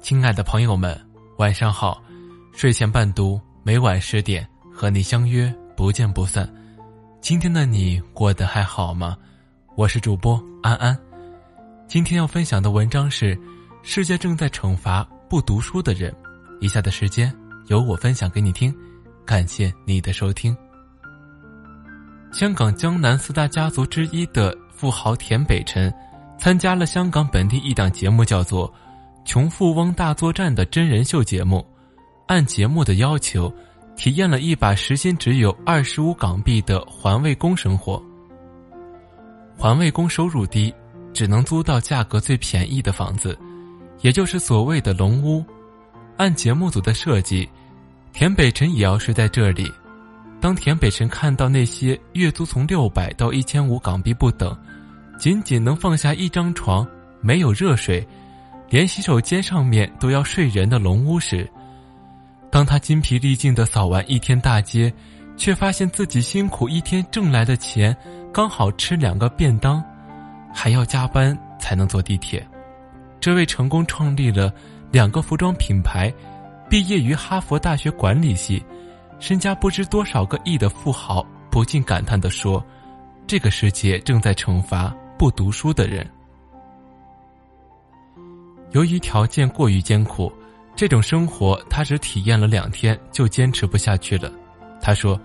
[0.00, 1.00] 亲爱的朋友们，
[1.38, 2.02] 晚上好！
[2.52, 6.46] 睡前伴读，每晚十点和你相约，不见不散。
[7.20, 9.16] 今天的你过得还好吗？
[9.76, 10.96] 我是主播安安。
[11.88, 13.36] 今天要分享的文章是：
[13.82, 16.14] 世界正在惩罚不读书的人。
[16.60, 17.34] 以下的时间
[17.68, 18.74] 由我分享给你听，
[19.24, 20.56] 感谢你的收听。
[22.30, 25.92] 香港江南四大家族之一的富豪田北辰，
[26.38, 28.72] 参加了香港本地一档节目，叫做。
[29.24, 31.66] 穷富翁大作战的真人秀节目，
[32.26, 33.52] 按节目的要求，
[33.96, 38.02] 体验了一把时薪只有二十五港币的环卫工生活。
[39.56, 40.72] 环卫工收入低，
[41.14, 43.36] 只能租到价格最便宜的房子，
[44.02, 45.42] 也就是所谓的龙屋。
[46.18, 47.48] 按节目组的设计，
[48.12, 49.72] 田北辰也要睡在这里。
[50.38, 54.54] 当田北辰看到那些月租从六百到一千五港币不等，
[55.18, 56.86] 仅仅能放下一张床，
[57.22, 58.06] 没有热水。
[58.74, 61.48] 连洗手间上面都要睡人的龙屋时，
[62.50, 64.92] 当他筋疲力尽的扫完一天大街，
[65.36, 67.96] 却发现自己辛苦一天挣来的钱，
[68.32, 69.80] 刚好吃两个便当，
[70.52, 72.44] 还要加班才能坐地铁。
[73.20, 74.52] 这位成功创立了
[74.90, 76.12] 两个服装品牌，
[76.68, 78.60] 毕业于哈佛大学管理系，
[79.20, 82.60] 身家不知多少个亿的富豪，不禁感叹地说
[83.24, 86.04] ：“这个世界正在惩罚不读书的人。”
[88.74, 90.32] 由于条件过于艰苦，
[90.74, 94.30] 这种生活他只体验了两天就坚持不下去了。
[94.82, 95.18] 他说：“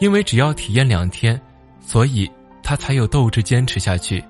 [0.00, 1.40] 因为只要体验两天，
[1.80, 2.28] 所以
[2.60, 4.22] 他才有斗志坚持下去。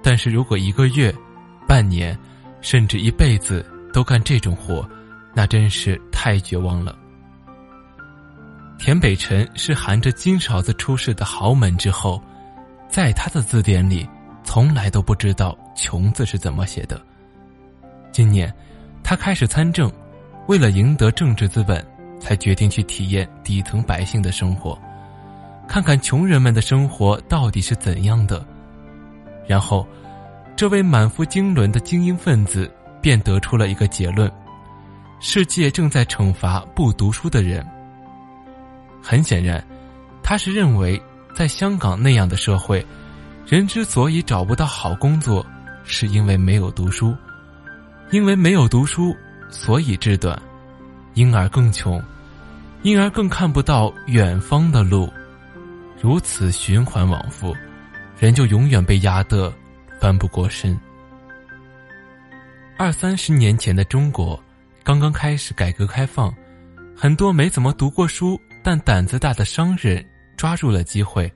[0.00, 1.12] 但是如果一个月、
[1.66, 2.16] 半年，
[2.60, 4.88] 甚至一辈子都干这种活，
[5.34, 6.96] 那真是太绝望了。”
[8.78, 12.22] 田北辰是含着金勺子出世的豪门之后，
[12.88, 14.08] 在他的字典里，
[14.44, 17.02] 从来都不知道“穷”字是怎么写的。
[18.18, 18.52] 今年，
[19.04, 19.88] 他开始参政，
[20.48, 21.86] 为了赢得政治资本，
[22.18, 24.76] 才决定去体验底层百姓的生活，
[25.68, 28.44] 看看穷人们的生活到底是怎样的。
[29.46, 29.86] 然后，
[30.56, 32.68] 这位满腹经纶的精英分子
[33.00, 34.28] 便得出了一个结论：
[35.20, 37.64] 世界正在惩罚不读书的人。
[39.00, 39.64] 很显然，
[40.24, 41.00] 他是认为，
[41.36, 42.84] 在香港那样的社会，
[43.46, 45.46] 人之所以找不到好工作，
[45.84, 47.14] 是因为没有读书。
[48.10, 49.14] 因为没有读书，
[49.50, 50.40] 所以志短，
[51.12, 52.02] 因而更穷，
[52.82, 55.12] 因而更看不到远方的路，
[56.00, 57.54] 如此循环往复，
[58.18, 59.52] 人就永远被压得
[60.00, 60.78] 翻不过身。
[62.78, 64.42] 二三十年前的中国，
[64.82, 66.34] 刚刚开始改革开放，
[66.96, 70.02] 很多没怎么读过书但胆子大的商人
[70.34, 71.30] 抓住了机会，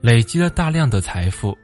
[0.00, 1.58] 累积了大量的财富，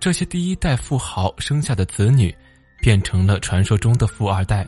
[0.00, 2.34] 这些第一代富豪生下的子女。
[2.80, 4.66] 变成了传说中的富二代。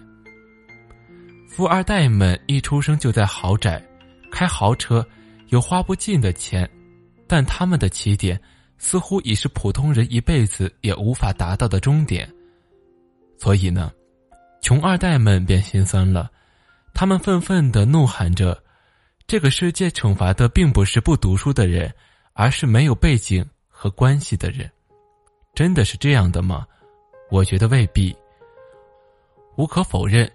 [1.48, 3.84] 富二代们一出生就在豪宅，
[4.30, 5.06] 开豪车，
[5.48, 6.68] 有花不尽的钱，
[7.26, 8.40] 但他们的起点
[8.78, 12.28] 似乎已是普通人一辈子也无法达到的终点。
[13.38, 13.90] 所以呢，
[14.62, 16.30] 穷二代们便心酸了，
[16.94, 18.62] 他们愤愤的怒喊着
[19.26, 21.92] ：“这个世界惩罚的并不是不读书的人，
[22.32, 24.70] 而是没有背景和关系的人。”
[25.52, 26.64] 真的是这样的吗？
[27.30, 28.14] 我觉得未必。
[29.56, 30.30] 无可否认，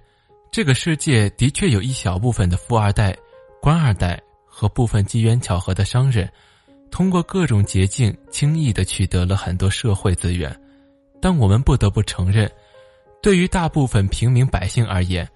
[0.52, 3.16] 这个世界的确有一小部分的富二代、
[3.62, 6.30] 官二代和部分机缘巧合的商人，
[6.92, 10.56] 通过各种捷径轻易的取得了很多社会资源。
[11.22, 12.50] 但我们不得不承认，
[13.22, 15.28] 对于大部分平民百姓而言，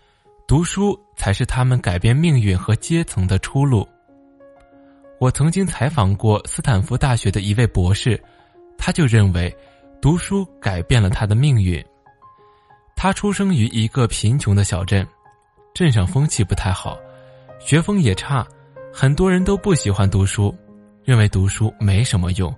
[0.47, 3.87] 读书才是他们改变命运和阶层的出路。
[5.19, 8.21] 我曾经采访过斯坦福大学的一位博士，
[8.77, 9.53] 他就认为。
[10.01, 11.83] 读书改变了他的命运。
[12.95, 15.05] 他出生于一个贫穷的小镇，
[15.73, 16.97] 镇上风气不太好，
[17.59, 18.47] 学风也差，
[18.93, 20.55] 很多人都不喜欢读书，
[21.03, 22.53] 认为读书没什么用，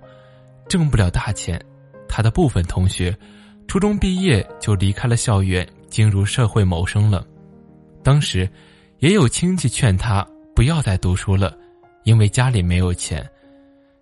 [0.68, 1.60] 挣不了大钱。
[2.08, 3.16] 他的部分同学，
[3.66, 7.26] 初中毕业就离开了校园，进入社会谋生了。
[8.04, 8.48] 当时，
[8.98, 10.24] 也有亲戚劝他
[10.54, 11.56] 不要再读书了，
[12.04, 13.28] 因为家里没有钱，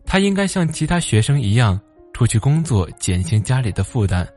[0.04, 1.80] 他应该像其他学生一样。
[2.20, 4.28] 出去工作，减轻家里的负担，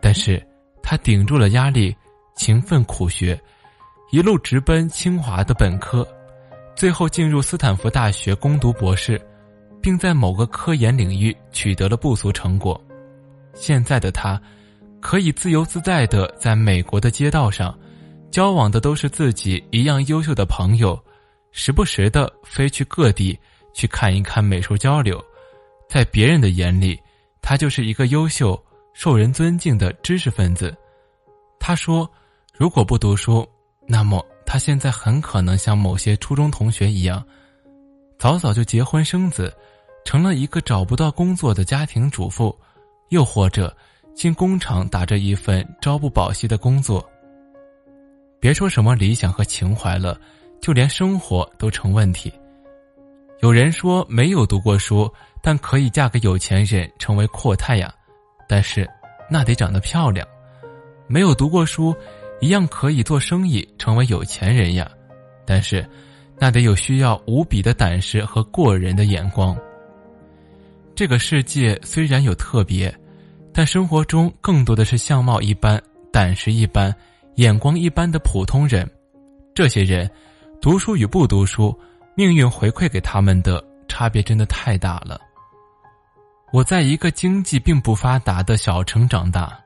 [0.00, 0.40] 但是
[0.80, 1.92] 他顶住了压力，
[2.36, 3.36] 勤奋苦学，
[4.12, 6.06] 一路直奔清华的本科，
[6.76, 9.20] 最后进入斯坦福大学攻读博士，
[9.82, 12.80] 并在某个科研领域取得了不俗成果。
[13.52, 14.40] 现在的他，
[15.00, 17.76] 可以自由自在的在美国的街道上，
[18.30, 20.96] 交往的都是自己一样优秀的朋友，
[21.50, 23.36] 时不时的飞去各地
[23.74, 25.20] 去看一看美术交流，
[25.90, 26.96] 在别人的眼里。
[27.40, 28.62] 他就是一个优秀、
[28.92, 30.76] 受人尊敬的知识分子，
[31.58, 32.10] 他说
[32.56, 33.48] ：“如果不读书，
[33.86, 37.24] 那么他现在很可能像某些初中同学一样，
[38.18, 39.54] 早早就结婚生子，
[40.04, 42.56] 成了一个找不到工作的家庭主妇，
[43.10, 43.74] 又或者
[44.14, 47.08] 进工厂打着一份朝不保夕的工作。
[48.40, 50.20] 别说什么理想和情怀了，
[50.60, 52.32] 就连生活都成问题。
[53.40, 55.12] 有人说没有读过书，
[55.42, 57.92] 但可以嫁给有钱人，成为阔太呀，
[58.48, 58.88] 但是
[59.30, 60.26] 那得长得漂亮。”
[61.10, 61.94] 没有读过书，
[62.38, 64.90] 一样可以做生意，成为有钱人呀。
[65.46, 65.82] 但是，
[66.38, 69.56] 那得有需要无比的胆识和过人的眼光。
[70.94, 72.94] 这个世界虽然有特别，
[73.54, 75.82] 但生活中更多的是相貌一般、
[76.12, 76.94] 胆识一般、
[77.36, 78.86] 眼光一般的普通人。
[79.54, 80.10] 这些人，
[80.60, 81.74] 读书与不读书，
[82.14, 85.18] 命运回馈给他们的差别真的太大了。
[86.50, 89.58] 我在一个经济并不发达的小城长大。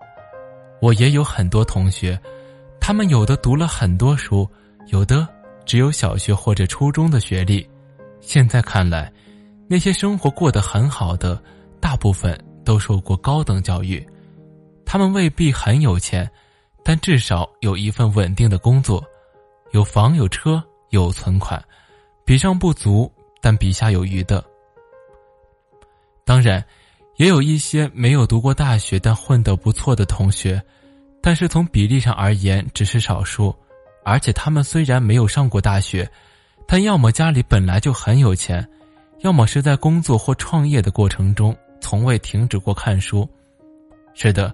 [0.81, 2.21] 我也有很多同学，
[2.81, 4.49] 他们有的读了很多书，
[4.89, 5.27] 有的
[5.65, 7.69] 只有小学或者初中的学历。
[8.21, 9.13] 现在看来，
[9.69, 11.41] 那些生活过得很好的，
[11.81, 14.05] 大部分都受过高等教育。
[14.85, 16.29] 他们未必很有钱，
[16.85, 19.03] 但至少有一份稳定的工作，
[19.71, 21.63] 有房有车有存款，
[22.25, 24.45] 比上不足，但比下有余的。
[26.25, 26.65] 当然。
[27.17, 30.61] 也有一些没有读过大学但混得不错的同学，
[31.21, 33.55] 但是从比例上而言只是少数，
[34.03, 36.11] 而且他们虽然没有上过大学，
[36.67, 38.67] 但要么家里本来就很有钱，
[39.21, 43.29] 要么是在工作或创业的过程中从未停止过看书。
[44.15, 44.53] 是的，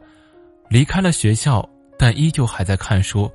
[0.69, 1.67] 离开了学校，
[1.97, 3.31] 但依旧还在看书，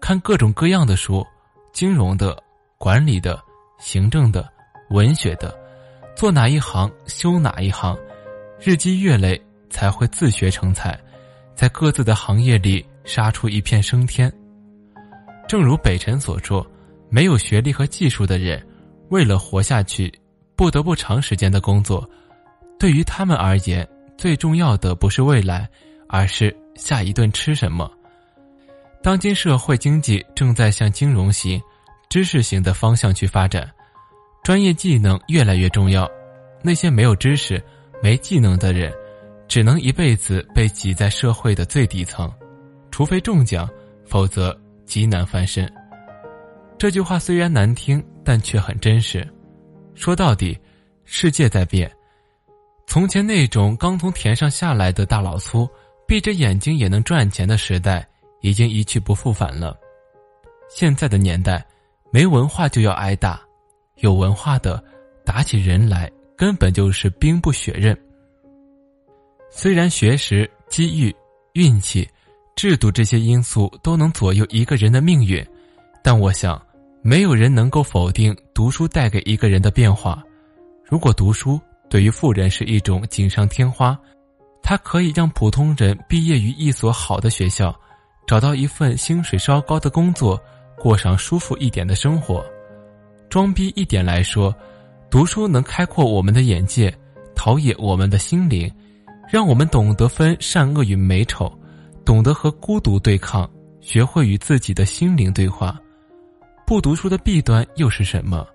[0.00, 1.26] 看各种各样的书，
[1.72, 2.40] 金融的、
[2.78, 3.38] 管理的、
[3.78, 4.48] 行政的、
[4.90, 5.54] 文学的，
[6.20, 7.96] 做哪一行修哪一行。
[8.60, 9.40] 日积月累，
[9.70, 11.00] 才会自学成才，
[11.54, 14.30] 在各自的行业里杀出一片生天。
[15.48, 16.70] 正如北辰所说，
[17.08, 18.62] 没有学历和技术的人，
[19.08, 20.12] 为了活下去，
[20.54, 22.06] 不得不长时间的工作。
[22.78, 23.88] 对于他们而言，
[24.18, 25.66] 最重要的不是未来，
[26.06, 27.90] 而是下一顿吃什么。
[29.02, 31.58] 当今社会经济正在向金融型、
[32.10, 33.66] 知识型的方向去发展，
[34.42, 36.10] 专业技能越来越重要。
[36.62, 37.62] 那些没有知识。
[38.02, 38.90] 没技能的人，
[39.46, 42.32] 只能一辈子被挤在社会的最底层，
[42.90, 43.68] 除非中奖，
[44.06, 45.70] 否则极难翻身。
[46.78, 49.22] 这句话虽然难听，但却很真实。
[49.94, 50.58] 说到底，
[51.04, 51.92] 世界在变。
[52.86, 55.68] 从前那种刚从田上下来的大老粗，
[56.06, 58.08] 闭着眼睛也能赚钱的时代，
[58.40, 59.78] 已经一去不复返了。
[60.70, 61.62] 现在的年代，
[62.10, 63.42] 没文化就要挨打，
[64.00, 64.82] 有文化的
[65.24, 66.10] 打起人来。
[66.36, 67.94] 根本就是兵不血刃。
[69.50, 71.14] 虽然学识、机遇、
[71.52, 72.08] 运气、
[72.56, 75.46] 制度这些因素都能左右一个人的命运，
[76.02, 76.58] 但我想，
[77.02, 80.24] 没有人能够否定读书带给一个人的变化。
[80.82, 81.60] 如果读书
[81.90, 83.94] 对于富人是一种锦上添花，
[84.62, 87.78] 它可以让普通人毕业于一所好的学校，
[88.26, 90.42] 找到一份薪水稍高的工作，
[90.78, 92.42] 过上舒服一点的生活。
[93.30, 94.54] 装逼一点来说。
[95.08, 96.94] 读书能开阔我们的眼界，
[97.34, 98.72] 陶冶我们的心灵，
[99.28, 101.52] 让我们懂得分善恶与美丑，
[102.04, 103.50] 懂得和孤独对抗，
[103.80, 105.76] 学会与自己的心灵对话。
[106.64, 108.46] 不读书的弊端又是什么？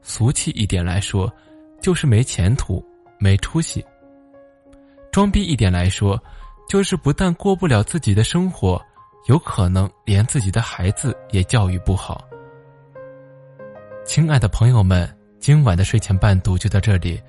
[0.00, 1.30] 俗气一点来说，
[1.82, 2.82] 就是没前途、
[3.18, 3.82] 没出息；
[5.12, 6.18] 装逼一点来说，
[6.66, 8.80] 就是不但过不了自己的生活，
[9.28, 12.24] 有可能连自己的孩子也教育不好。
[14.10, 15.08] 亲爱的朋友们。
[15.38, 17.22] 今晚的睡前伴读就到这里，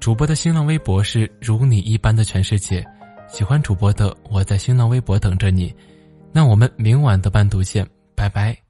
[0.00, 2.84] 主播的新浪微博是如你一般的全世界，
[3.28, 5.72] 喜欢主播的我在新浪微博等着你，
[6.32, 8.67] 那我们明晚的伴读见，拜拜。